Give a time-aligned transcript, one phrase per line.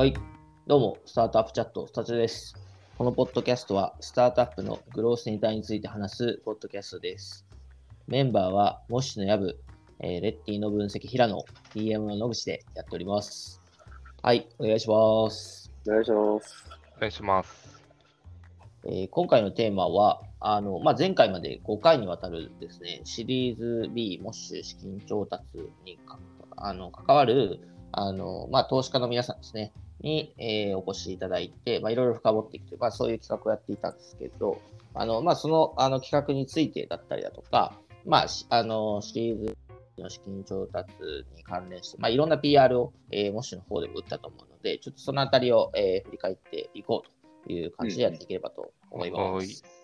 [0.00, 0.14] はい。
[0.66, 2.54] どうも、スタートアップチャット、スタチャです。
[2.96, 7.44] このポッドキャストは、スタートアップのグロースネタについて話すポッドキャストです。
[8.06, 9.60] メンバーは、モッシュのヤブ、
[9.98, 11.44] えーレッティの分析、平野、
[11.74, 13.60] DM の野口でやっております。
[14.22, 15.70] はい、お願いします。
[15.86, 16.64] お願いします。
[16.96, 17.82] お願いします。
[18.86, 25.44] えー今回のテーマは、あのまあ、前回まで5回にわたるですね、シリーズ B モッシュ資金調達
[25.84, 26.18] にか
[26.56, 27.60] あの関わる
[27.92, 34.60] あの、まあ、投資家の皆さんですね、に、えーお越しいただいて、まあ、いろいろ深掘っていくという、まあ、そういう企画をやっていたんですけど、
[34.94, 37.74] あのまあ、そのあの企画についてだったりだとか、
[38.06, 39.56] まあ、しあのシリーズ
[39.98, 40.88] の資金調達
[41.36, 49.22] に関連して、まあ、いろんな PR を、えーモッシュの方でも打ったと思うので、ちょっとそのあたりを、えー振り返っていこうという感じでやっていければと思います。
[49.22, 49.80] はい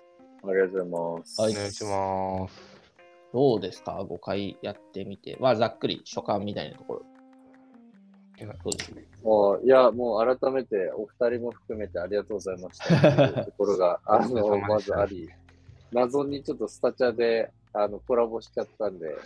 [0.49, 1.41] ありがとうございます。
[1.41, 2.77] はいお願いします。
[3.33, 5.37] どうですか ?5 回やってみて。
[5.41, 7.03] まあ、ざっくり所感みたいなところ。
[8.39, 9.05] いやそうですね。
[9.23, 13.07] もういや、もう改めてお二人も含めてありがとうございましたって
[13.41, 15.31] いうところが、 あの、まずあり、
[15.93, 19.17] 謎にちょっとスタチャであのコラボしちゃったんで、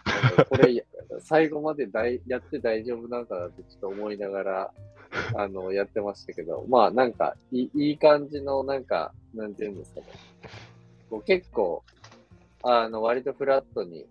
[0.49, 0.85] これ、
[1.21, 4.73] 最後まで大やって大丈夫なのかなってちょっと思いながら、
[5.35, 10.07] あの、やってましたけど、まあなんかいい、いい感じの、なんか、なんていうんですかね。
[11.11, 11.83] こう結構、
[12.63, 14.07] あの、割とフラットに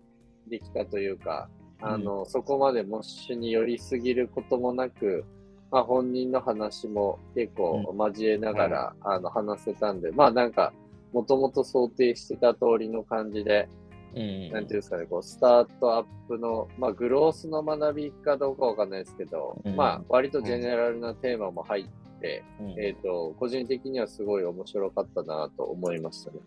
[0.48, 1.48] できたというか、
[1.82, 5.24] あの、そこまでモッシュに寄りすぎることもなく、
[5.70, 10.72] まあ、本人の話も結構交えながら、あの話せたんで、まあなんか、
[11.12, 13.68] もともと想定してた通りの感じで、
[14.14, 14.50] うん。
[14.50, 21.84] なんていうんですかね、こう、スタートアップの、まあ、グロースの学びかどうかわかんないですけど、うんまあ、割とジェネラルなテーマも入っ
[22.20, 26.38] て、うんえっ、と、個人的にはすごい面白かったなと思いましたね。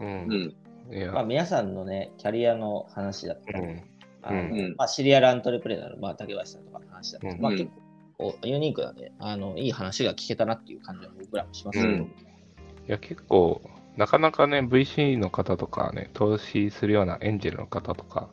[0.00, 0.54] うんうん。
[0.90, 0.96] うん。
[0.96, 3.82] いや、まあ、皆さんのね、キャリアの話だったり、うん。
[4.26, 4.74] あのうん。
[4.76, 7.42] まあ、シリアルアントレプレナーの、まあ、竹林さんとかの話だったり、うん。
[7.42, 12.02] まあ、うん結構ユニークなんで、あのいい話が聞けたなっていう感じは僕らもしますけど、うん。
[12.02, 12.06] い
[12.86, 13.60] や、結構、
[13.96, 18.28] なかなかね、VC の方とかね、投資するようなエンジェルの方とか、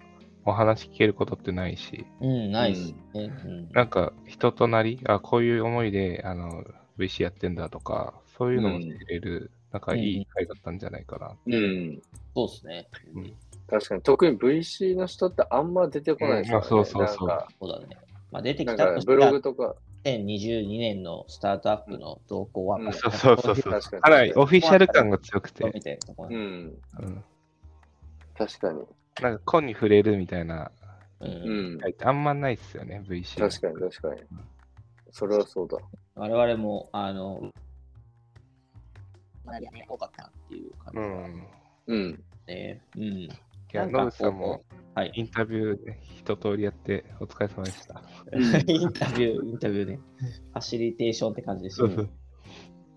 [0.45, 3.31] お話聞けることってないし、うん、ないですね。
[3.45, 3.69] うん。
[3.71, 6.63] なんか人となり、あ、こういう思いで、あの、
[6.97, 11.35] VC やってんだとか、そういうのも知れる、なんかいい回だったんじゃないかな。
[11.45, 12.01] うん。
[12.35, 12.87] そうですね。
[13.15, 13.33] うん
[13.71, 16.65] 確かに、特に VC の人ってあんま出てこないですよね。
[16.67, 17.97] そうそうそうそうだね。
[18.29, 23.71] まあ、出てきたブロらグとか、2022年のスタートアップの動向は、うんまあそうそうそうそう。
[23.71, 26.37] 確かなりオフィシャル感が強くてみ、たいなところうな
[27.07, 27.23] ん
[28.37, 28.81] 確かに。
[29.21, 30.69] なんか根に触れるみたいな、
[31.21, 31.79] ううんん。
[32.03, 33.39] あんまないっすよね、VC。
[33.39, 34.21] 確かに、確かに。
[35.11, 35.77] それはそうだ。
[36.15, 37.49] 我々も、あの、
[39.45, 41.47] 学びがね、多かったなっていう感じがうん。
[41.87, 42.23] うん。
[42.47, 42.81] ね。
[42.95, 43.29] うん。
[43.73, 45.11] いや、野口さんもはい。
[45.15, 48.03] インタビューで一通りやってお疲れ様でした。
[48.67, 49.99] インタビュー、インタビューね。
[50.17, 52.13] ファシリテーションって感じですよねそうそう。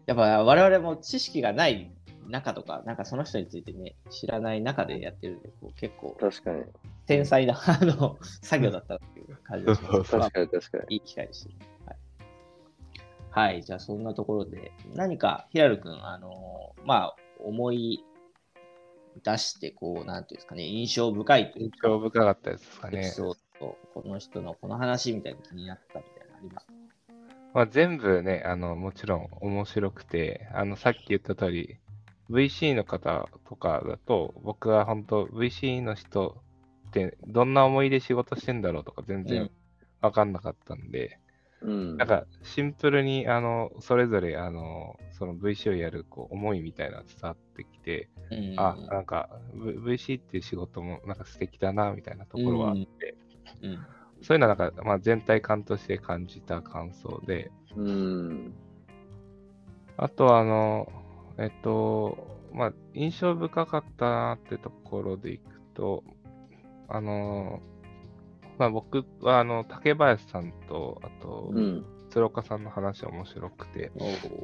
[0.07, 1.95] やっぱ我々も知識がない
[2.27, 6.65] 中とか、なんかその人についてね、知らない中でやってるんで、こう結構確かに。
[7.06, 10.95] 繊細なあの作業だったっていう感じです、ね確かに、確かに。
[10.95, 11.91] いい機会でした。
[11.91, 13.53] はい。
[13.53, 18.05] はい、じゃあそんなところで、何かヒラル君、あのーまあ、思い
[19.22, 23.02] 出して、こう、なんていうんですかね、印象深いという印か、象深かったですかね。
[23.02, 26.66] ソード、この人のこの話みたいに気になったみたいなのあります？
[26.66, 26.72] か
[27.52, 31.78] まあ、全部ね、あの、もちろん面白くて、あの、さっき言った通り、
[32.30, 36.42] VC の方とかだと、僕は本当 VC の人
[36.88, 39.50] ってどんな思いで仕事してんだろうとか全うん然
[40.00, 41.19] わかんなかったんで、
[41.64, 41.97] うん。
[41.97, 53.16] なんかシンプルに、あの、それぞれ、あの、その VC をやるこう思いみたいな伝わってきて、うんあ、なんか、v、VC っていう仕事もなんか素敵だな、みたいなところはあって、
[53.62, 53.78] うん
[54.22, 58.54] そういうのはなんか、まあ、全体感として感じた感想で、うん。
[59.98, 60.91] あとは、あの、
[61.36, 65.44] えっと、まあ、印象深かったなってところでいく
[65.75, 66.04] と、
[66.88, 67.60] あの、
[68.59, 71.84] まあ、僕は、あの、竹林さんと、あと、うん。
[72.11, 73.90] 鶴岡さんの話は面白くて、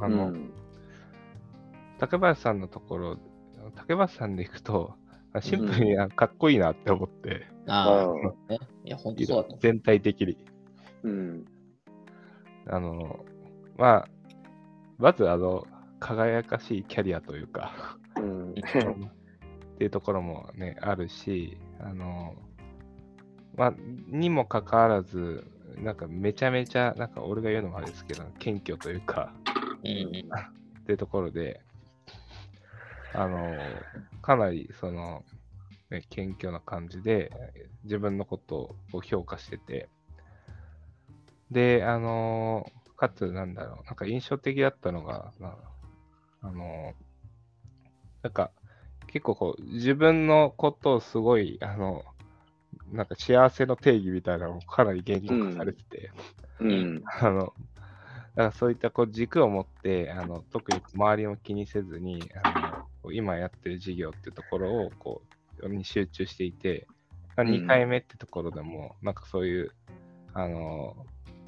[0.00, 0.52] あのうん
[1.99, 3.19] 竹林さんのところ、
[3.76, 4.94] 竹林さんでいくと、
[5.40, 8.55] シンプルにあかっこいいなって思って、ああ
[8.85, 10.38] いや、本当そうだ全体的に。
[11.05, 11.44] うん。
[12.67, 13.20] あの、
[13.76, 14.08] まあ、
[14.99, 15.67] まずあの、
[16.00, 18.50] 輝かしいキャリアというか、うん。
[18.56, 22.35] っていうところもね、あるし、あの、
[23.61, 23.75] まあ、
[24.09, 25.45] にもかかわらず、
[25.77, 29.35] なんかめちゃめちゃ、なんか俺が言うのもあれですけど、謙虚というか、
[29.85, 29.87] う。
[29.87, 31.61] うんっていうところで、
[33.12, 33.85] あの、
[34.23, 35.25] かなりその、
[35.91, 37.31] ね、謙虚な感じで、
[37.85, 39.91] 自分のことを評価してて、
[41.51, 42.65] で、あの、
[42.97, 45.55] かつ、なんだろう、なんか印象的だったのが、な
[46.41, 46.95] あの、
[48.23, 48.53] なんか、
[49.09, 52.07] 結構こう、自分のことをすごい、あの、
[52.92, 56.10] なんか幸せの定義みたいなのをかなり言語化されてて、
[56.60, 57.02] うん。
[57.20, 57.54] あの、だか
[58.34, 65.22] らそういったこう軸を持って、あの特に周りを気にせずにあの、今やってる事業っていうところをこ
[65.62, 66.87] うに集中していて、
[67.37, 67.40] ん。
[67.40, 69.72] 2回目ってところでも、なんかそういう、
[70.34, 70.94] あの、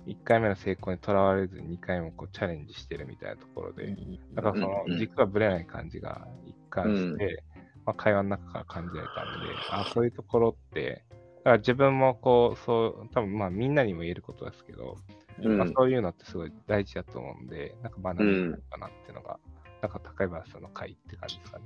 [0.06, 3.94] 1回目の成功にとらわれずに2回もこうチャレンジしてるみたいなところで、
[4.34, 4.98] だからそのうんうん。
[4.98, 7.42] 軸がぶれない感じが一貫して、
[7.84, 14.96] まあ、会話の中から感じられたので、あそういうところって、だから自分もこう、そう、多分まあみんなにも言えることですけど、
[15.42, 19.38] うんまあ、そういうのってすごい大事だと思うんで、なんか学んでみようかなっていうのが、
[19.80, 21.64] なんか高林さんの会って感じですかね。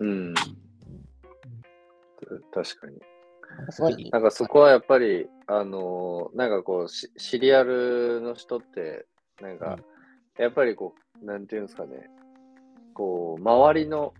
[0.00, 0.34] うん。
[2.52, 3.00] 確かに。
[3.70, 9.06] すごい、なんかそこはやっぱり、あのーなんかこうシ、シリアルの人って、
[9.40, 9.78] なんか、
[10.38, 12.08] やっぱりこう、なんていうんですかね、
[12.94, 14.14] こう、周りの、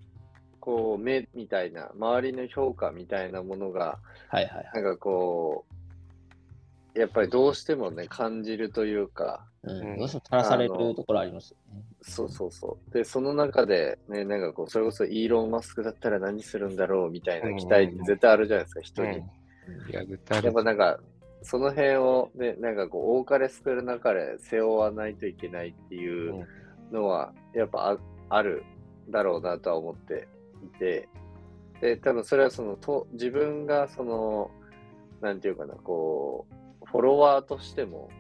[0.63, 3.99] こう、目みたいな、周りの評価みたいなものが、
[4.29, 4.71] はいはいはい。
[4.75, 5.65] なんかこ
[6.95, 11.83] う、やっぱりどうしてもね、感じるというか、うん、どうしても垂らされるところありますよね。
[12.03, 12.95] そうそうそう。
[12.95, 19.19] で、その中で、ね、なんかこう、それこそイーロン・マスクだったら何するんだろうみたいな期待って絶対あるじゃないですか、人に。
[19.19, 19.31] うん
[19.91, 21.01] いや、絶対あるやっぱなんか、
[21.43, 26.47] その辺をね、なんかこう、多かれ少なかれ背負わないといけないっていう
[26.93, 27.99] のは、やっぱあ
[28.29, 28.63] ある
[29.11, 30.29] だろうなとは思って
[30.65, 31.09] いて、
[31.81, 34.51] で、多分それはその、と自分がその、
[35.21, 36.47] なんていうかな、こ
[36.83, 38.11] う、フォロワーとしても、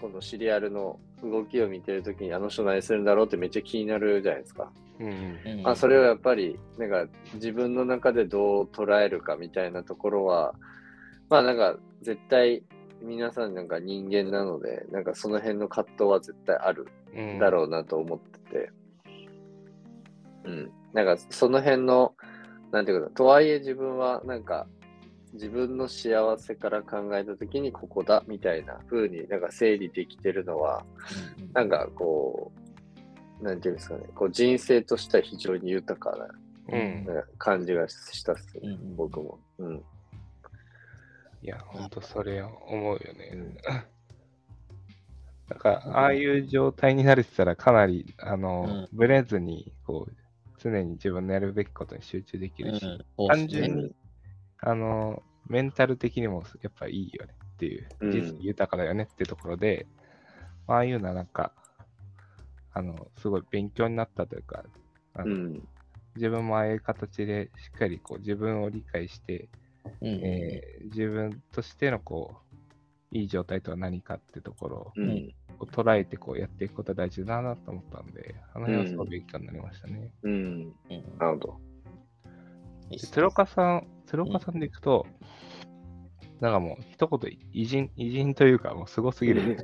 [0.00, 4.70] このシリアルの動きを見てるときに、あの人何するんだろうってめっちゃ気になるじゃないですか。
[4.98, 10.54] うんうんうんまあ、それをやっぱり、なんか自分の中でどう捉えるかみたいなところは、
[11.28, 12.62] まあなんか絶対
[13.00, 18.70] 皆さんなんか人間なので、なんかその辺の葛藤は絶対あるうんだろうなと思ってて、
[20.44, 20.72] うん。
[20.92, 22.14] なんかその辺の、
[22.70, 24.66] なんていうかな、とはいえ自分はなんか
[25.32, 30.84] 自分の幸せから考えたときにここだみたいな風になんか整理できてるのは、
[31.52, 32.52] なんかこ
[33.40, 36.28] う、なんていうんですかね、こう人生としては非常に豊かな
[36.68, 37.06] うん。
[37.38, 39.38] 感じがしたっす、うんうん僕も。
[39.58, 39.82] うん。
[41.42, 43.30] いや、ほんとそれ思うよね。
[43.34, 43.56] うん
[45.48, 50.21] なんか、ああいう状態になれてたら、かなり、あの、ぶれずに、こう、
[50.62, 53.94] 常に自分のやるべきことに集中できるし、うん単純うんに、
[54.60, 59.86] あの、メンタル的にもやっぱいいよねっていう、うん人生豊かだよねっていうところで、
[60.66, 61.52] ああいうのはなんか、
[62.72, 64.64] あの、すごい勉強になったというか、
[65.14, 65.68] あのうん。
[66.14, 69.48] 自分もああいう形でしっかりこう自分を理解して、
[70.02, 72.36] うんうんえー自分としてのこ
[73.12, 75.34] う、いい状態とは何かってところうん。
[75.60, 80.10] を捉えてこうやっていくことが大事だなと思ったんで、あの辺はすごい勉強になりましたね。
[80.22, 80.32] うん。
[80.32, 80.72] うん
[81.18, 81.60] なるほど。
[82.98, 85.06] 鶴岡さん、鶴岡さんでいくと、
[86.40, 89.58] なんかもう一言偉人、偉人というかもうすごすぎる。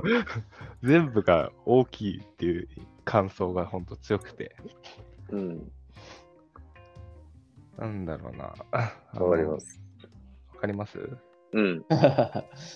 [0.82, 2.68] 全部が大きいっていう
[3.04, 4.54] 感想が本当強くて、
[5.30, 5.72] うん。
[7.78, 8.54] なんだろうな。
[9.14, 9.58] わかりま。
[9.58, 9.80] す。
[10.54, 10.98] わかります？
[11.52, 11.78] うん。
[11.78, 11.84] い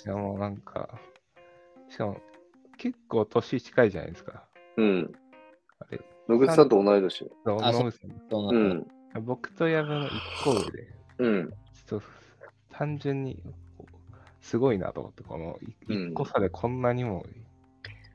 [0.07, 0.99] やもうなんか、
[1.89, 2.21] しかも
[2.79, 4.45] 結構年近いじゃないですか。
[4.77, 5.13] うん。
[5.81, 7.31] あれ、野口さんと同い年。
[7.45, 7.93] そう野口さん
[8.31, 8.87] そううん
[9.25, 10.13] 僕と矢部の一
[10.45, 11.51] 個上で、うん。
[11.87, 12.07] ちょっと
[12.71, 13.43] 単純に
[14.41, 15.59] すごいなと思って、この
[15.89, 17.25] 一個差でこんなにも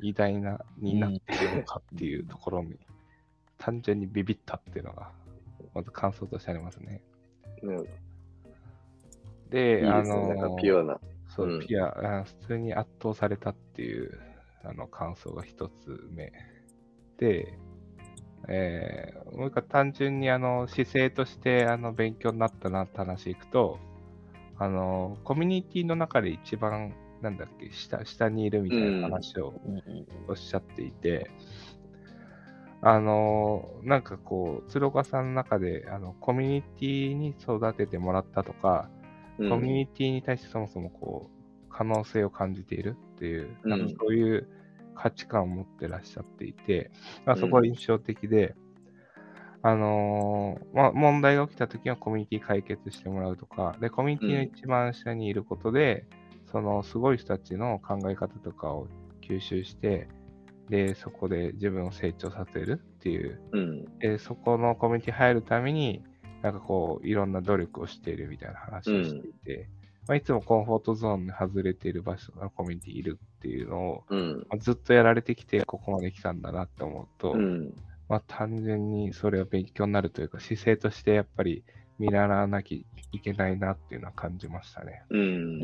[0.01, 2.79] 偉大なになっているのかっていうところに、
[3.57, 5.11] 単純にビビったっていうのが、
[5.73, 7.01] まず感想としてありますね。
[7.63, 7.79] うん。
[7.79, 7.83] い
[9.49, 9.89] で、いですね。
[9.89, 10.99] あのかピュアな。
[11.27, 14.19] そう、うんピア、あ普通に圧倒されたっていう
[14.63, 16.31] あの感想が一つ目。
[17.17, 17.57] で、
[18.47, 23.79] えーもう一個単純にあの姿勢としてあの勉強になったなって話いくと、
[24.59, 29.75] あの、コミュニティの中で一番、なんだっけ、下下にいるみたいな話をうん。
[29.75, 29.83] うん
[30.27, 31.31] おっしゃっていて、
[32.81, 38.89] あの、なんかこう、鶴岡さんの中であのコミュニティに育ててもらったとか、
[39.37, 39.49] うん。
[39.49, 41.42] コミュニティに対してそもそもこう
[41.73, 43.69] 可能性を感じているっていう、うん。
[43.69, 44.47] なんかそういう
[44.95, 46.91] 価値観を持ってらっしゃっていて、
[47.25, 48.55] まあ、そこは印象的で、
[49.63, 56.05] あのーまあ、問題が起きたときはコミュニティ解決してもらうとか、で、コミュニティの一番下にいることで、
[56.51, 58.87] そのすごい人たちの考え方とかを
[59.21, 60.07] 吸収して、
[60.69, 63.41] で、そこで自分を成長させるっていう。
[63.53, 63.99] うん。
[63.99, 66.03] で、そこのコミュニティ入るために、
[66.41, 69.69] なんかこう、いろんな努力をしているみたいな話をしていて、
[70.07, 74.37] まあ、いつもコンフォートゾーンに外れている場所のコミュニティいるっていうのを、うん。
[74.49, 77.73] まあずっとやられてきて、ここまで来たんだなって思うと、うん。
[78.09, 81.63] まあ、単純にそれは勉強になるというか、姿勢としてやっぱり
[81.99, 85.03] 見習わなきゃいけないなっていうのは感じましたね。
[85.09, 85.61] うん。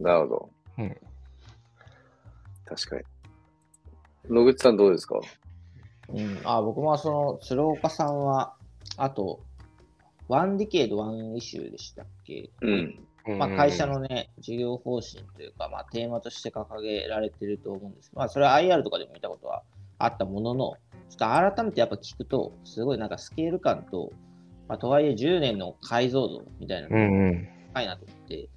[0.00, 0.50] なるほど。
[0.78, 0.96] うん。
[2.64, 3.04] 確かに。
[4.28, 5.20] 野口さんどうですか？
[6.10, 8.54] うん、あ僕もその鶴岡さんは、
[8.96, 9.40] あと、
[10.26, 13.06] one decade、one issue でしたっけ、うん。
[13.36, 19.62] まあ、会社のね、事業方針というか、まあ、テーマとして掲げられてると思うんですけど、まあ、それは IR とかでも見たことは
[19.98, 20.76] あったものの、
[21.10, 24.12] ちょっと改めてやっぱ聞くと、すごいなんかスケール感と、
[24.68, 27.48] まあ、とはいえ10年の解像度みたいなのがうんうん。
[27.74, 28.48] 高いなと思って、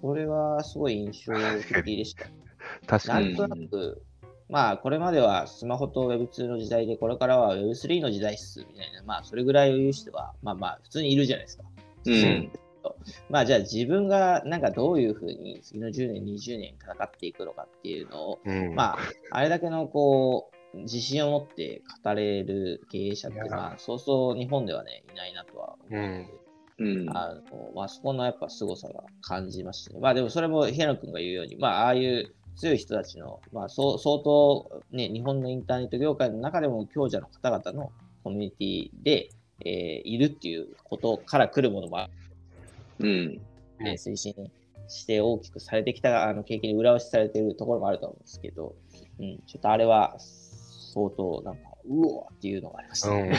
[0.00, 1.32] それはすごい印象
[1.68, 2.26] 的でした。
[2.86, 3.36] 確かに。
[3.36, 4.02] なんとなく、
[4.48, 11.64] まあ、これまではスマホと Web2 の時代で、これからは Web3 の時代っす、みたいな、まあ、それぐらいを言う人は、まあまあ、普通にいるじゃないですか。
[12.06, 12.52] うん。
[13.28, 18.98] まあ、じゃあ自分がなんかどういうふうに次の10年、20年戦っていくのかっていうのを、うん、まあ、
[19.30, 23.46] あれだけのこう、自信を持って語れる経営者って、いや。
[23.46, 26.46] まあ、そうそう日本ではね、いないなとは思うので、
[26.78, 27.16] うん。
[27.16, 30.00] あのまあ、そこのやっぱ凄さが感じましたね。
[30.00, 37.92] まあでもそれも平野君が言うように、まあああいう強い人たちの、まあそう相当ね、日本のインターネット業界の中でも強者の方々の
[38.24, 39.28] コミュニティで、
[39.64, 42.10] えーいるっていうことから来るものもあ
[43.00, 43.40] うん。
[43.80, 44.34] 推進
[44.88, 48.74] して大きくされてきたあの経験に裏押しされているところもあると思うんですけど、
[49.20, 53.38] うん、ちょっとあれは相当なんか、うおーっていうのがありましたね。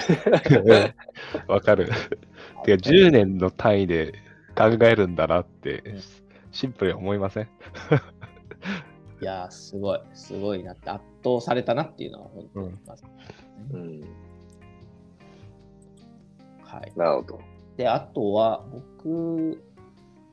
[1.48, 1.50] うん。
[1.54, 1.86] わかる。
[1.86, 4.14] てか、10年の単位で
[4.56, 6.02] 考えるんだなってうん、
[6.52, 7.50] シンプルに思いません？
[9.20, 13.04] いやー、すごい、すごいなって、圧倒されたなっていうのは本当に思います、
[13.72, 14.02] うん。
[16.62, 16.94] はい。
[16.96, 17.40] なるほど。
[17.77, 18.63] で、あとは、
[19.03, 19.63] 僕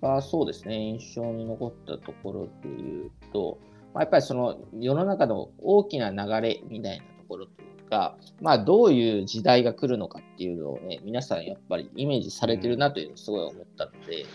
[0.01, 3.59] がそうですね、印象に残ったところで言うと、
[3.93, 14.27] まあ、やっぱりその世の中の大きな流れみたいなところというか、まあ、どういう時代が来るのかっていうのをね、皆さんやっぱりイメージされてるなというのをすごい思ったので、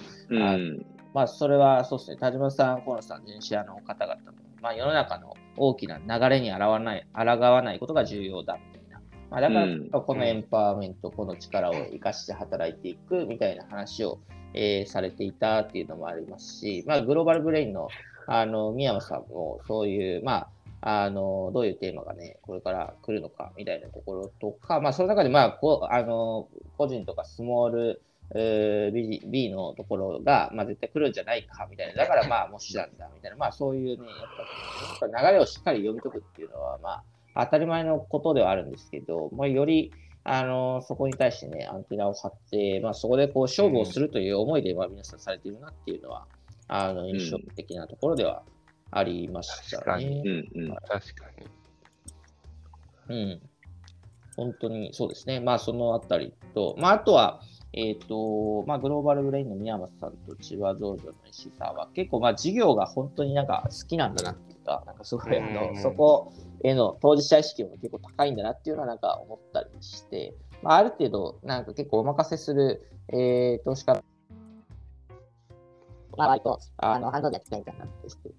[0.44, 0.86] あうん。
[1.14, 8.79] まあ、それはそうですね、田島さん、河野さん、電子屋の方々も、まあ、世の中の大きな流れに抗わない抗わないことが重要だみたいな。
[9.30, 9.90] まあ、だからうん。
[9.90, 14.20] このエンパワーメント、この力を生かして働いていくみたいな話を、
[14.54, 17.88] えーされていたっていうのもありますし、まあ、グローバルブレインの
[18.26, 20.48] あの宮山さんもそういう、ま
[20.82, 28.02] あ、あのどういうテーマがね、これから来るのかみたいなところとか、まあ、その中で、まあ、こうあの個人とかスモール
[28.36, 37.04] えー B, B のところが、まあ、絶対来るんじゃないかみたいな、だからまあ、もしなんだみたいな、まあ、そういうね、やっぱ流れをしっかり読み解くっていうのは、まあ、
[37.36, 39.92] 当たり前のことではあるんですけど、まあ、より
[40.24, 46.28] あのそこに対してね、アンテナを張って、まあ、そこでこう勝負をするという思いで、まあ、皆さんされているなっていうのは、
[46.68, 48.44] あの印象的なところでは
[48.92, 50.22] ありましたね。
[50.26, 50.62] うん。
[50.62, 50.76] うん。
[50.88, 51.26] 確か
[53.08, 53.16] に。
[53.16, 53.42] うん。
[54.36, 55.40] 本当にそうですね。
[55.40, 57.42] まあ、そのあたりと、まあ、あとは、
[57.74, 74.04] えっ、と、まあ、グローバルブレインの宮本さんと千葉道場の石井さんは、結構、まあ、授業が本当になんか好きなんだなってか、なんかすごい、あうんの、そこへの当事者意識も結構高いんだなっていうのは、なんか思ったりして、まあ、ある程度、なんか結構お任せする、えー、投資家
[76.20, 77.86] まあ、割と、あの、ハンドでたみたいな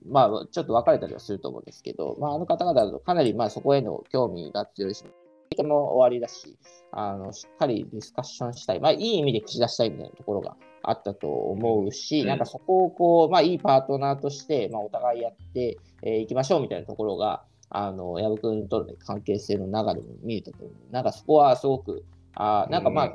[0.06, 6.58] まあ、ちょっと分かれたりはすると思うんですけど、まあ、あの方々だとかなり、まあ、そこへの興味が強いし、とても終わりだし、
[6.92, 10.56] あの、しっかりディスカッションしたい、まあ、いい意味で口出したいみたいなところが
[10.90, 20.92] あったと思うし、うんなんかそこをこう、まあ、いいパートナーとして、まあ、お互いやってい、えー、きましょうみたいなところが、あの、矢部君とのね関係性の中でも見えたと思う。
[20.92, 22.04] なんかそこはすごく、
[22.34, 23.12] あーなんかまあ、うん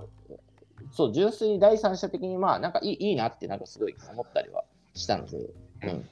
[0.92, 4.64] そう、純粋に第三者的に、まあ、なんかいいいいなって、なんかすごい思ったりは
[4.94, 6.10] したので、うん。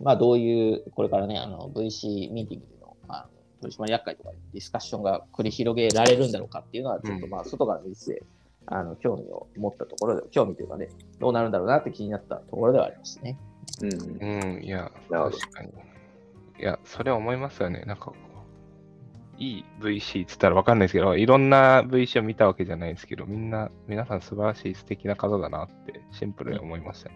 [0.00, 8.22] まあ、どういう、これからね、あの、VC ミーティングでの、あの取締役会とかでディスカッションが繰り広げられるんだろうかっていうのは、ちょっとうんまあ、外から見てて、
[8.70, 13.38] あの、興味を持ったところで、興味というかね、どうなるんだろうなって気になったところではありましたね。
[13.82, 14.54] うん。
[14.54, 15.70] うん、いや、確かに。
[16.58, 17.82] いや、それは思いますよね。
[17.86, 18.12] なんか
[19.38, 27.14] いい VC っつったらわかんないですけど、いろんな VC を見たわけじゃないですけど、みんな、皆さん素晴らしい素敵な方だなってシンプルに思いましたね。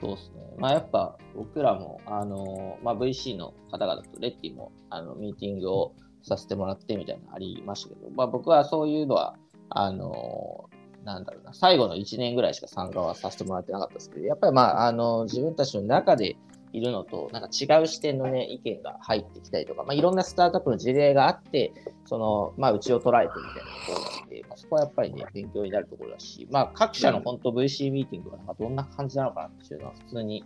[0.00, 0.54] そうですね。
[0.58, 9.36] まあ、やっぱ僕らも、あのまあ、VC の方々とレッティもあのミーティングをさせてもらってみたいなのありましたけど、まあ、僕はそういうのは、
[9.70, 10.68] あの
[11.04, 16.36] なんだろうな、最後の1年ぐらいしか参加はさせてもらってなかったですけど、やっぱりまあ、あの自分たちの中で、
[16.72, 21.72] いるのと、なんか違う視点のね、意見が入ってきたりとか、まあ、いろんなスタートアップの事例があって、
[22.06, 30.44] その、まあ、うちを捉えてみたいなところなんで、まあ、そこはやっぱりね、勉強になるところだし、まあ、各社の本当 VC ミーティングがなんかどんな感じなのかなっていうのは、普通に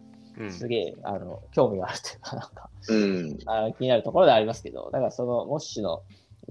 [0.50, 3.38] すげえ、あの、興味があるというか、なんか、うん。
[3.46, 6.02] あ気になるところではありますけど、だからその、モッシュの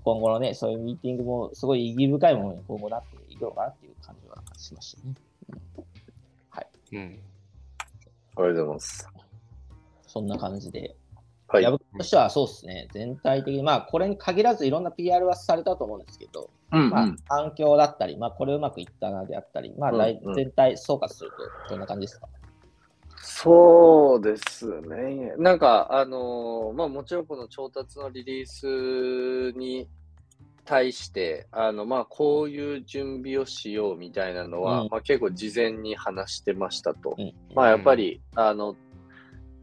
[0.03, 5.15] 今後のね、そういうミーティングもすごい意義深いものに今後なっていくのかなっていう感じはしましたね。
[6.91, 7.19] うん。
[8.37, 9.09] ありがとうございます。
[10.07, 10.95] そんな感じで。
[11.47, 11.63] はい。
[11.63, 19.91] やぶとしてはそうですね、全体的に、まあ、これに限らずいろんな PR はされたと思うんですけど、うんまあ、環境だったり、まあ、これうまくいったなであったり、まあ、
[20.35, 21.31] 全体総括する
[21.67, 22.27] と、どんな感じですか、
[23.27, 25.33] そうですね。
[25.39, 29.89] なんか、あのーまあもちろんこの調達のリリースに
[30.63, 34.89] 対して、あの、まあこういう準備をしようみたいなのは、うん。
[34.91, 37.15] まあ結構事前に話してましたと。
[37.17, 37.33] うん。
[37.55, 38.75] まあやっぱり、あの、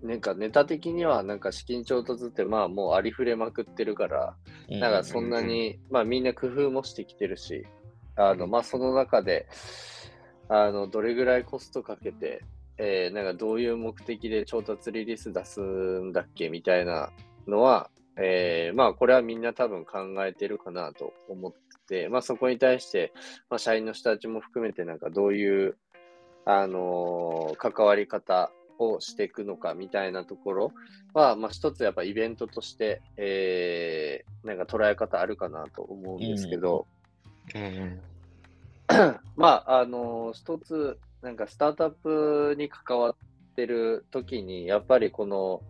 [0.02, 4.34] なんかネタ的にはなんか資金調達ってまあもうありふれまくってるから、
[4.70, 4.80] うん。
[4.80, 7.64] なんかそんなに、まあみんな工夫もしてきてるし、
[8.16, 9.46] あの、まあその中で、
[10.48, 12.42] あの、どれぐらいコストかけて、
[12.84, 17.10] えーなんかどういう目的で調達リリース出すんだっけみたいな
[17.46, 21.58] のは、えーまあこれはみんな多分考えてるかなと思って
[22.02, 23.12] て、まあそこに対して、
[23.48, 25.76] まあ社員の人たちも含めてなんかどういう、
[26.44, 30.72] あのー関わり方をしていくのかみたいなところ
[31.14, 36.88] は、まあ一つやっぱイベントとして、えーなんか捉え方あるかなと思うんですけど、
[37.54, 38.00] うん。
[39.36, 43.14] まあ、あの、一つ、なんかスタートアップに関わっ
[43.54, 45.62] てる時に、やっぱりこの、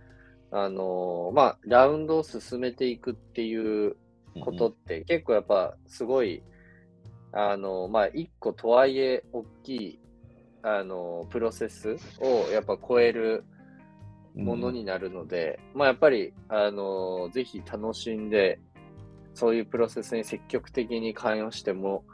[0.50, 3.97] あの、まあ、ラウンドを進めていくっていう
[4.40, 6.42] ことって、結構やっぱすごい、
[7.32, 10.00] あの、まあ、一個とはいえ大きい、
[10.62, 13.44] あの、プロセスをやっぱ超える
[14.35, 18.59] ものになるので、まあ、やっぱり、あの、ぜひ楽しんで、
[19.35, 22.04] そういうプロセスに積極的に関与しても、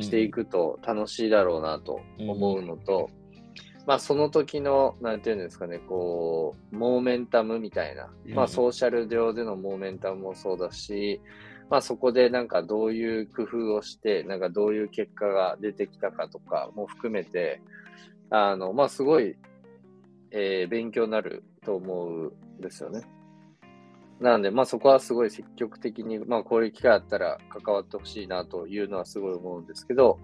[0.00, 0.44] していく。
[0.44, 3.10] くと楽しいだろうなと思うのと、
[3.86, 11.20] まあその時の、なんていうんですかね、こう、モーメンタムみたいな、まうんあソーシャル上でのモーメンタムもそうだし、
[11.70, 17.60] まあそこでなんかどういう工夫をして、なんかどういう結果が出てきたかとかも含めて、
[18.30, 19.36] あの、まあすごい、
[20.32, 23.02] えー勉強になると思うんですよね。
[24.20, 30.20] なので、まあそこはすごい積極的に、まあこういう機会あったら関わってほしいなというのはすごい思うんですけど、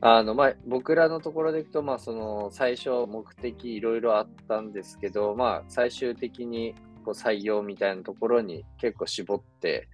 [0.00, 9.88] あの、まあ僕らのところでいくと、まあその最初目的いろいろあったんですけど、まあ最終的にこう採用みたいなところに結構絞って、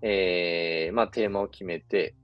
[0.00, 2.14] えーまあテーマを決めて、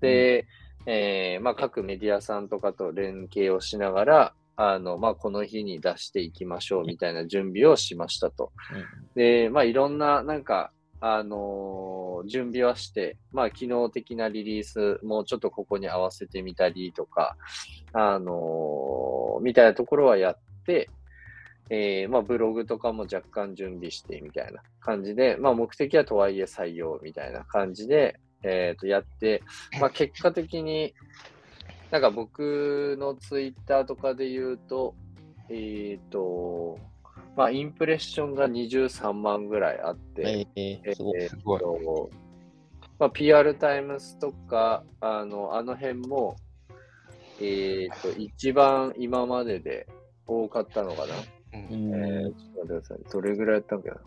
[0.00, 0.46] で、
[0.86, 8.50] えーまあ各メディアさんとかと連携をしながら、あの、まあこの日に出していきましょうみたいな準備をしましたと。
[9.14, 17.36] で、まあ、いろんな、なんか、あのー準備はして、まあ、機能的なリリースもちょっとここに合わせてみたりとか、
[17.92, 20.90] あのーみたいなところはやって、
[21.70, 29.44] えーまあ、ブログとかも若干準備してみたいな感じで、まあ、目的はとはいえ採用みたいな感じで、えーと、やって、
[29.80, 30.94] まあ、結果的に、
[31.90, 34.94] なんか僕のツイッターとかで言うと、
[35.48, 36.78] えっ、と、
[37.34, 41.22] まあ、インプレッションが23万ぐらいあって、えー、すごい。
[41.22, 42.10] えーすごいと
[42.98, 46.34] まあ、PR タイムスとか、あの、あの辺も、
[47.40, 49.86] えっ、と、一番今までで
[50.26, 51.14] 多かったのかな。
[51.54, 52.98] うんえー、ちょっと待ってください。
[53.12, 54.00] どれぐらいやったんかな。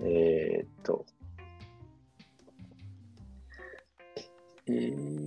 [0.00, 1.06] えーっと、
[4.68, 5.25] えーっ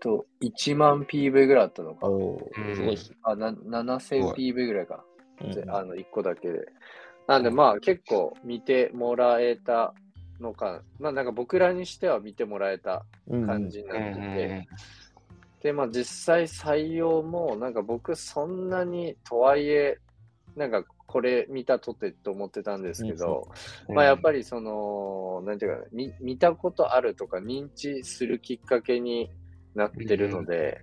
[0.00, 2.06] と、1万 PV ぐらいあったのか。
[2.74, 3.14] すごいっす。
[3.22, 5.04] あ、な7000 PV ぐらいか。
[5.40, 5.70] うん。
[5.70, 6.66] あの、1個だけで。
[7.26, 9.94] なんで、まあ、結構見てもらえた
[10.40, 13.04] のか、まあ、なんか僕らにしては見てもらえた
[13.46, 14.68] 感じになってて、
[15.62, 19.98] で、まあ実際採用も、なんか僕そんなにとはいえ、
[20.56, 23.48] なんかこれ見たとてと思ってたんですけど、
[23.88, 29.30] まあやっぱりその、なんていうか見、見たことあるとか認知するきっかけに
[29.74, 30.80] なってるので、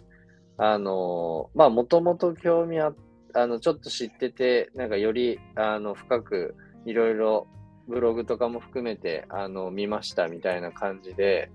[0.58, 2.94] あの、まあもともと興味あ
[3.34, 7.48] あの、ちょっと知ってて、なんかより、あの、深くいろいろ
[7.88, 11.52] ブログとかも含めて、あの、見ましたみたいな感じで、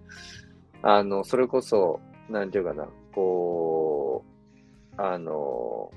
[0.83, 4.25] あの、それこそ、なんていうかな、こ
[4.99, 5.90] う、あの、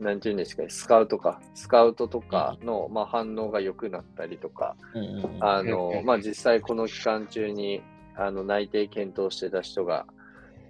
[0.00, 5.44] なんていうんですかね、スカウトか、スカウトとかの、まあ、反応が良くなったりとか、うんうんうん。
[5.44, 7.82] あうんう、んのまあ、実際この期間中に、
[8.16, 10.06] あの、内定検討してた人が、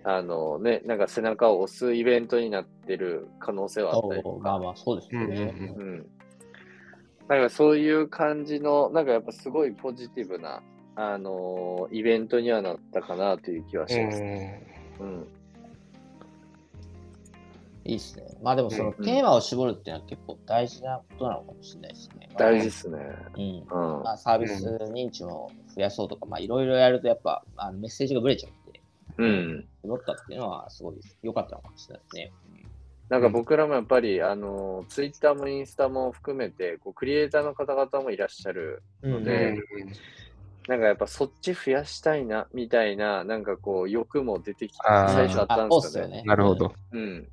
[0.02, 5.54] あのね、なんか背中を押すイベントになってる可能性はあったりそうまあまあ、そうですよね。
[5.76, 6.06] うんうんうん。
[7.28, 10.62] なんかそういう感じの、なんかやっぱすごいポジティブな、
[10.96, 14.22] あのーイベントにはなったかなという気はします。
[15.00, 15.26] うん。
[17.84, 18.24] いいですね。
[18.42, 22.28] まあでも、そのうんテーマを絞るっていうのは結構大事なことなのかもしれないですね。
[22.38, 22.98] 大事ですね。
[23.34, 23.42] うん。
[23.42, 24.02] うん。
[24.02, 28.80] まあ、サービス認知も増やそうとか、まあいろいろやるとやっぱあのメッセージがぶれちゃって、
[29.18, 29.68] うん。
[29.82, 32.32] 絞ったっていうのはすごい良かったのかもしれないですね。
[33.10, 39.54] なんか僕らもやっぱり、あの、ツイッターもインスタも含めて、こうクリエイターの方々もいらっしゃるので、
[40.66, 46.22] なんかやっぱそっち増やしたいな、みたいな、なんかこう欲も出てきて、最初あったんですよね。
[46.24, 46.72] なるほど。
[46.92, 47.28] うん。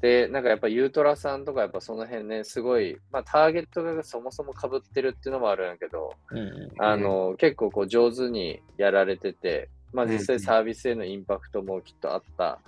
[0.00, 6.82] で、なんかやっぱユートラさんとかやっぱその辺ね、すごい、まあターゲットがそもそも被ってるっていうのもあるんやけど、うんうん。
[6.82, 12.58] あの、結構こう上手にやられてて、まあ実際サービスへのインパクトもきっとあった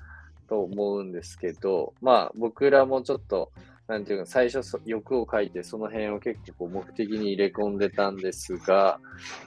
[0.49, 3.53] と思うんですけど、まあ僕らもちょっと、
[3.89, 9.01] なんていうか、最初そ欲を書いて、その辺を結構目的に入れ込んでたんですが、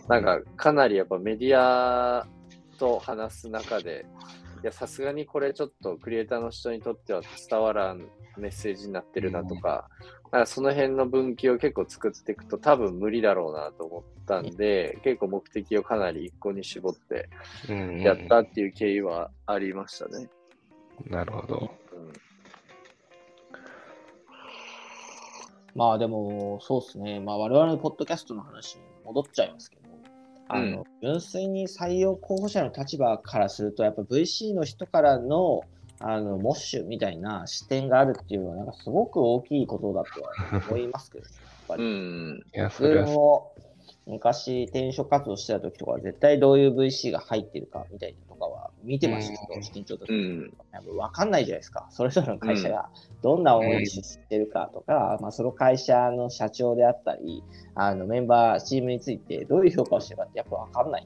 [0.08, 2.28] なんかかなりやっぱメディア
[2.78, 4.06] と話す中で、
[4.64, 9.90] いや、さすがにこれちょっとクリエイターの人にとっては伝わらんメッセージになってるなとか、
[10.32, 17.30] かその辺の分岐を結構作っていくと多分無理だろうなと思ったんで、結構目的をかなり一個に絞って
[17.70, 20.30] うんやったっていう経緯はありましたね。
[21.10, 21.72] なるほど。
[21.94, 22.12] うん
[25.74, 27.20] まあでも、そうですね。
[27.22, 29.81] まあ我々のポッドキャストの話に戻っちゃいますけど、
[30.54, 35.64] あの、純粋に採用候補者の立場からすると、やっぱ VC の人からの、
[36.00, 41.30] あの、モッシュみたいな視点があるっていうのは、なんかすごく大きいことだとは思いますけどね。
[41.42, 41.84] やっぱうり。
[41.88, 42.38] ん。
[42.38, 43.52] いや、そ自れも
[44.06, 48.31] 昔転職活動してた時とかは絶対どういう VC が入ってるかみたいな
[48.84, 50.54] 見てましたけど、うん資金調達うん。
[50.72, 51.88] やっぱ分かんないじゃないですか。
[51.92, 52.90] それぞれの会社が
[53.22, 57.44] どんな思いで知ってるかとか、まあ、その会社の社長であったり、
[57.76, 61.06] あのメンバー、チームについてどういう評価をしてるかってやっぱ分かんないん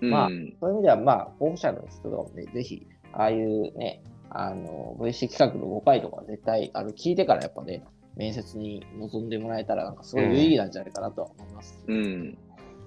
[0.00, 7.84] で、まあうんそういう意味では、まあ、候補者の人とかもね、ぜひ、ああいうね、あの、VC 企画の5回とか絶対、あの、聞いてからやっぱね、
[8.16, 11.84] 面接に臨んでもらえたら、なんかすごい有意義なんじゃないかなとは思います。
[11.86, 12.38] うん。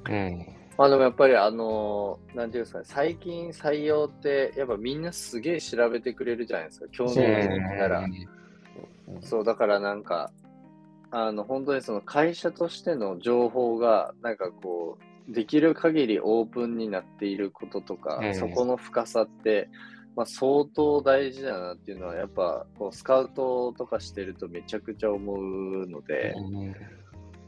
[0.09, 0.45] うん。
[0.77, 7.47] まあでもやっぱりあのーなんていうんですかね、最近採用って、やっぱみんなすげえ調べてくれるじゃないですか、興味そうが出
[7.79, 7.99] たら。
[7.99, 8.27] うん
[9.21, 10.31] そう、だからなんか、
[11.11, 14.97] あの、本当にその会社としての情報が、なんかこ
[15.29, 19.69] う、できる限りオープンになっていることとか、うんそこの深さって、
[20.15, 26.33] まあ、相当大事だなっていうのは、やっぱこうスカウトとかしてるとめちゃくちゃ思うので、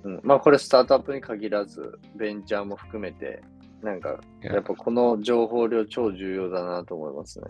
[0.03, 3.41] うん、まあこれスタートアップに限らず、ベンチャーも含めて、
[3.81, 7.45] なんか、いややっぱこの情報量超重要だなと思いますね。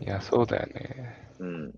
[0.00, 1.32] いや、そうだよね。
[1.38, 1.74] うん。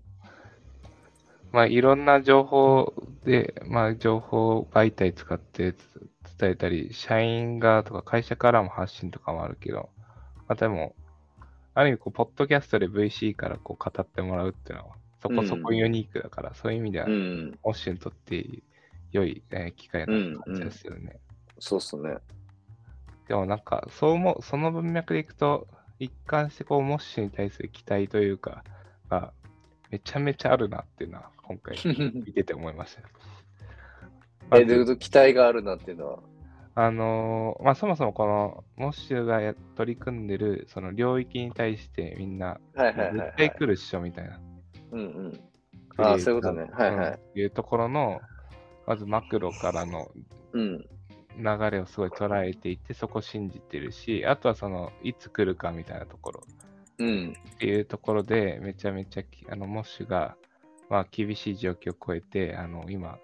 [1.51, 9.89] まあ、いろんな情報で、まあ、情報媒体使ってつ伝えたり、社員側とか会社からも発信とかもあるけど、
[10.47, 10.95] まあ、でも、
[11.73, 17.59] ある意味、こう、ポッドキャストで VC からこう語ってもらうっていうのは、そこそこユニークだから、そういう意味ではう、ん。
[17.63, 18.35] モッシュにとって
[19.15, 21.19] 良い、えー機会だな感じですよね。
[21.59, 22.17] そうっすね。
[23.27, 25.67] でもなんか、そう思う、その文脈でいくと、
[25.99, 28.63] 一貫してこう、モッシュに対する期待というか、
[29.09, 29.33] が、
[29.89, 31.77] めちゃめちゃあるなっていうのは、今回
[32.13, 32.97] 見てて思いまし
[34.51, 34.57] た。
[34.59, 34.97] え、どういうこと？
[34.97, 36.19] 期待があるなっていうのは？
[36.77, 42.59] あのーまあ、そもそもこの、モッシュがや取り組んでる、その領域に対してみんな。
[42.75, 44.39] 絶対来るっしょみたいな。
[44.91, 45.39] うんうん。
[45.97, 46.67] ああ、そういうことね。
[46.73, 47.19] はいはい。
[47.35, 47.39] い。
[47.39, 48.19] いうところの、
[48.87, 50.11] まずマクロからの
[50.53, 50.85] うん。
[51.37, 56.43] 流れをすごい捉えていて、そこ信じてるし、あとはその、いつ来るかみたいなところ
[56.99, 57.33] うん。
[57.55, 60.37] っていうところで、めちゃめちゃき、あの、モッシュが、
[60.89, 63.17] まあ、厳しい状況を超えて、あの、今、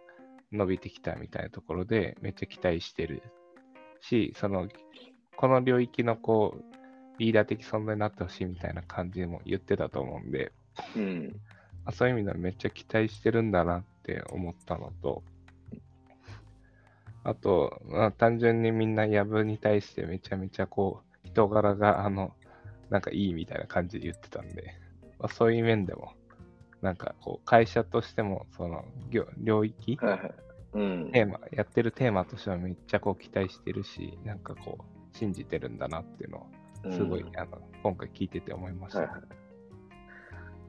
[0.51, 3.23] 伸びてきたみたいなところで、めっちゃ期待してる
[4.01, 4.67] し、その、
[5.37, 6.63] この領域のこう、
[7.17, 10.51] リーダー的存在になってほしいみたいな感じでも言ってたと思うんで、
[10.95, 11.35] うん。
[11.85, 15.23] あそういう意味ではめっちゃ期待してるんだなって思ったのと、
[17.23, 22.33] あと、まあ、単純にみんなヤブに対してめちゃめちゃこう、人柄があの、
[22.89, 24.75] なんかいいみたいな感じで言ってたんで、
[25.19, 26.13] まあ、そういう面でも、
[26.81, 30.33] なんかこう、会社としても、その、業領域、はいはい。
[30.73, 31.11] うん。
[31.11, 38.99] テーマ、やってるテーマとしてはめっちゃこう期待してるし、なんかこう、信じてるんだなっていうのを、すごい、うんあの、今回聞いてて思いました。
[38.99, 39.21] はいはい。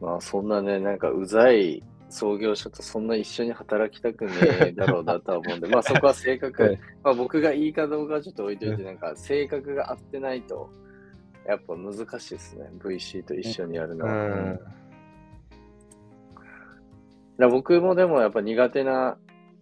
[0.00, 4.32] まあそんなね、なんかうざい創業者とそんな一緒に働きたくね
[4.66, 10.68] え だろうなとは思うんで、まあそこは性格、はいまあ僕がいいかどうかはちょっと置いといて、なんか性格が合ってないと、
[11.46, 12.70] やっぱ難しいですね。
[12.78, 14.14] VC と一緒にやるのうは。
[14.14, 14.54] ん。
[14.54, 14.64] だか
[17.38, 19.16] ら僕もでもやっぱ苦手な、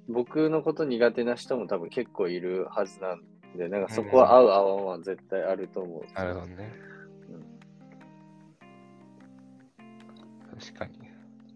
[0.08, 3.22] 僕のこと苦手な人も多分結構いるはずなん
[3.56, 6.02] で、なんかそこは合う合わんは絶対あると思う。
[6.14, 6.72] なるほどね。
[7.30, 7.60] うん
[10.60, 11.09] 確かに。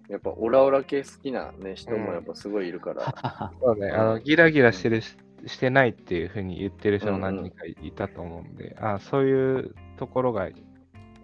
[0.09, 3.53] やっぱオラオラ系好きな、ね、人もやっぱすごいいるから。
[3.61, 10.55] そうね、あの、ギラギラしてるし、してないっていうふうに言ってる人も何うんうん人かいたと思うんで、あそういうところがい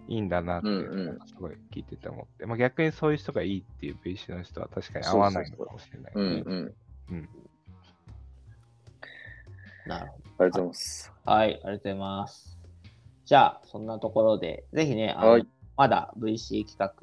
[0.07, 0.67] いんだなって
[1.27, 6.73] すごい聞いてて思って、まあ、逆にそういう人がいいっていう VC の人は確かに合わないのかもしれない、うん
[7.09, 7.29] うん。
[9.85, 10.23] なるほど。
[10.39, 11.13] ありがとうございます。
[11.25, 12.57] はい、ありがとうございます。
[13.25, 15.47] じゃあ、そんなところで、ぜひね、あのはい
[15.81, 16.93] まだ VC 企画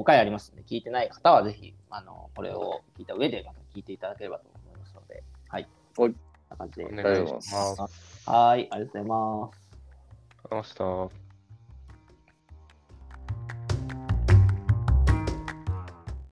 [0.00, 5.62] 5回ありますので、聞いてない方はぜひ、あのこれを聞いた上でまた聞いていただければと思いますので、はい。
[5.62, 6.14] はいこん
[6.48, 6.84] な感じで。
[6.84, 8.30] お願願いします。
[8.30, 9.58] はい、ありがとうございます。
[10.38, 11.27] ありがとうございました。